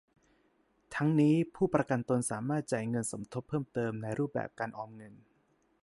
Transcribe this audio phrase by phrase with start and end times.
[0.95, 5.13] ทั้งนี้ผู้ประกันตนสามารถจ่ายเงินสมทบเพิ่มเติมในรูปแบบการออมเงิน